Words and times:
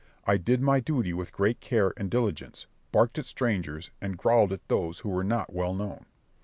I 0.25 0.37
did 0.37 0.63
my 0.63 0.79
duty 0.79 1.13
with 1.13 1.31
great 1.31 1.59
care 1.59 1.93
and 1.95 2.09
diligence, 2.09 2.65
barked 2.91 3.19
at 3.19 3.27
strangers, 3.27 3.91
and 4.01 4.17
growled 4.17 4.51
at 4.51 4.67
those 4.67 5.01
who 5.01 5.09
were 5.09 5.23
not 5.23 5.53
well 5.53 5.75
known. 5.75 6.07